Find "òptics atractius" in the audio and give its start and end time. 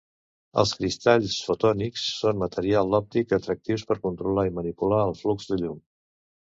3.01-3.85